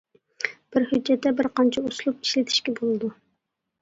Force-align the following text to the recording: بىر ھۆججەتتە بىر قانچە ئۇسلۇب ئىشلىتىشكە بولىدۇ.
بىر 0.75 0.87
ھۆججەتتە 0.93 1.33
بىر 1.41 1.49
قانچە 1.59 1.85
ئۇسلۇب 1.91 2.25
ئىشلىتىشكە 2.25 2.75
بولىدۇ. 2.81 3.13